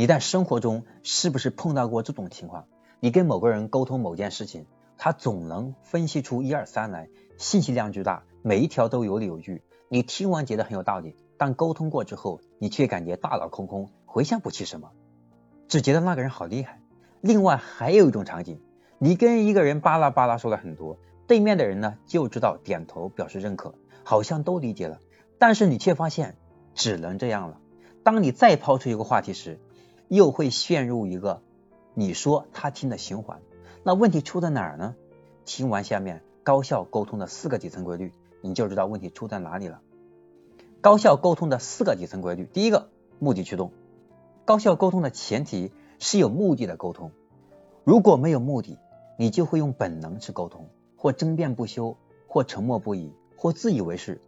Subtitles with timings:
[0.00, 2.64] 你在生活中是不是碰到过这种情况？
[3.00, 4.64] 你跟某个人沟通某件事情，
[4.96, 9.62] 他总能分析出一二三来，信息量巨大，每一条都有理有据。
[9.90, 14.90] 你听完觉得很有道理，但沟通过之后，你却感觉大脑空空，回想不起什么，
[15.68, 16.80] 只觉得那个人好厉害。
[17.20, 18.58] 另外还有一种场景，
[18.96, 24.98] 你跟一个人巴拉巴拉说了很多，对面的人呢就知道点头表示认可，好像都理解了，
[25.38, 26.38] 但是你却发现
[26.74, 27.60] 只能这样了。
[28.02, 29.60] 当你再抛出一个话题时，
[30.10, 31.40] 又会陷入一个
[31.94, 33.40] 你说他听的循环。
[33.84, 34.96] 那问题出在哪儿呢？
[35.44, 39.80] 听完下面高效沟通的四个底层规律，你就知道问题出在哪里了。
[40.80, 42.88] 高效沟通的四个底层规律，第一个，
[43.20, 43.70] 目的驱动。
[44.44, 45.70] 高效沟通的前提
[46.00, 47.12] 是有目的的沟通。
[47.84, 48.78] 如果没有目的，
[49.16, 51.96] 你就会用本能去沟通，或争辩不休，
[52.26, 54.20] 或沉默不语，或自以为是。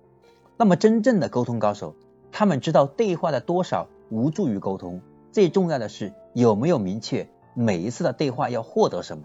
[0.57, 1.97] 那么真正的沟通高手。
[2.31, 9.25] 他们知道对话的多少无助于沟通，最重要的是有没有明确每一次的对话要获得什么。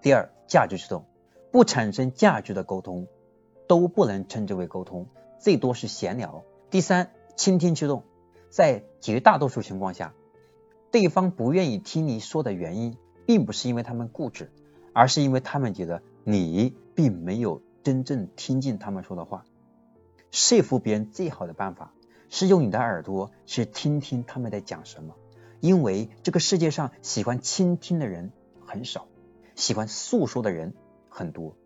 [0.00, 1.04] 第二，价值驱动，
[1.52, 3.06] 不产生价值的沟通
[3.68, 5.06] 都不能称之为沟通，
[5.38, 6.44] 最多是闲聊。
[6.70, 8.04] 第三，倾听驱动，
[8.48, 10.14] 在绝大多数情况下，
[10.90, 14.50] 对方不愿意听你说的原因，并不是因为他们固执，
[14.94, 19.44] 而是因为他们觉得你并没有真正听进他们说的话。
[20.30, 21.92] 说服别人最好的办法。
[22.30, 25.14] 是用你的耳朵去听听他们在讲什么，
[25.64, 28.32] 因为这个世界上喜欢倾听的人
[28.66, 29.08] 很少，
[29.54, 30.74] 喜欢诉说的人
[31.08, 31.56] 很多，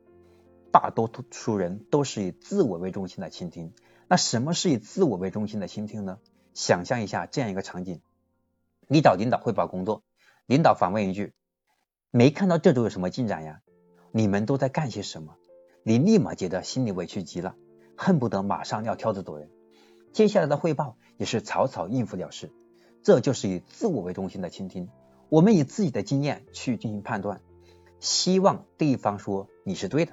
[0.70, 3.72] 大多数人都是以自我为中心的倾听。
[4.06, 6.20] 那什么是以自我为中心的倾听呢？
[6.55, 8.00] 想象一下这样一个场景：
[8.86, 10.05] 你找领导汇报工作，
[10.46, 11.33] 领导反问一句
[12.12, 13.62] ：“没看到这周有什么进展呀？
[14.12, 15.34] 你们都在干些什么？”
[15.83, 17.56] 你立马觉得心里委屈极了，
[17.96, 19.50] 恨不得马上撂挑子走人。
[20.12, 22.52] 接下来的汇报也是草草应付了事，
[23.09, 24.91] 这就是以自我为中心的倾听。
[25.31, 27.41] 我们以自己的经验去进行判断，
[28.01, 30.13] 希望对方说你是对的，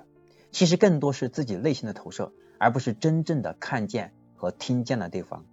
[0.54, 5.44] 其实更多是自己内心的投射，而不是真正的看见和听见了对方。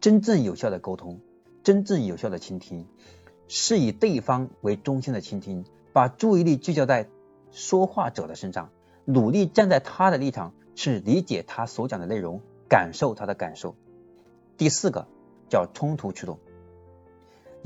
[0.00, 1.18] 真正有效的沟通，
[1.64, 2.86] 真正有效的倾听，
[3.48, 7.08] 是以对方为中心的倾听，把注意力聚焦在
[7.50, 8.70] 说话者的身上，
[9.04, 12.40] 努力站在他的立场去理解他所讲的内容。
[12.68, 13.74] 感受他的感受。
[14.56, 15.06] 第四个
[15.48, 16.38] 叫冲突驱动。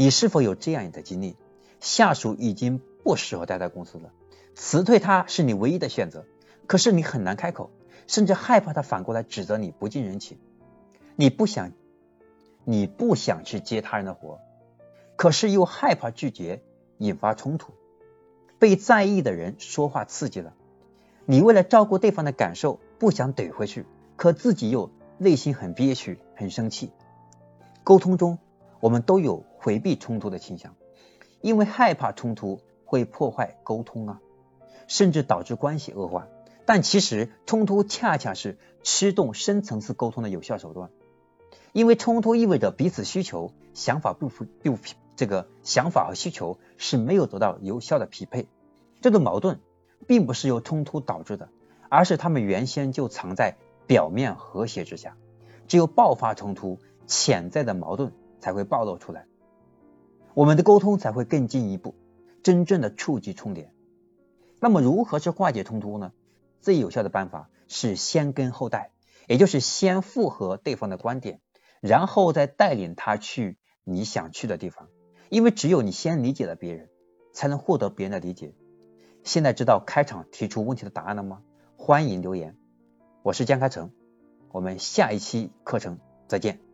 [0.01, 1.37] 你是否有这样的经历？
[1.79, 4.15] 下属已经不适合待在公司了，
[4.55, 6.25] 辞退他是你唯一的选择，
[6.67, 7.71] 可是你很难开口，
[8.07, 10.39] 甚至害怕他反过来指责你不近人情。
[11.17, 11.73] 你不想，
[12.65, 14.41] 你不想去接他人的活，
[15.17, 16.63] 可是又害怕拒绝
[16.97, 17.75] 引发冲突。
[18.59, 20.55] 被在意的人说话刺激了，
[21.27, 23.85] 你为了照顾对方的感受，不想怼回去。
[24.17, 26.91] 可自己又内心很憋屈、很生气。
[27.85, 28.39] 沟通中，
[28.81, 30.75] 我们都有回避冲突的倾向，
[31.41, 34.21] 因为害怕冲突会破坏沟通啊，
[34.89, 36.27] 甚至导致关系恶化。
[36.67, 40.91] 但其实冲突恰恰是驱动深层次沟通的有效手段，
[41.73, 48.49] 因为冲突意味着彼此需求、想法不符、不匹，这个想法和需求是没有得到有效的匹配。
[49.01, 49.61] 这个矛盾
[50.07, 51.49] 并不是由冲突导致的，
[51.89, 53.57] 而是他们原先就藏在。
[53.87, 55.17] 表面和谐之下，
[55.67, 59.27] 只有爆发冲突，潜在的矛盾才会暴露出来，
[60.35, 61.95] 我们的沟通才会更进一步，
[62.43, 63.73] 真正的触及重点。
[64.59, 66.13] 那么，如何去化解冲突呢？
[66.61, 68.91] 最有效的办法是先跟后带，
[69.29, 71.41] 也就是先附和对方的观点，
[71.81, 74.89] 然后再带领他去你想去的地方。
[75.29, 76.89] 因为只有你先理解了别人，
[77.33, 78.53] 才能获得别人的理解。
[79.23, 81.43] 现在知道开场提出问题的答案了吗？
[81.77, 82.57] 欢迎留言。
[83.23, 83.91] 我是江开成，
[84.51, 86.70] 我们下一期课程再见。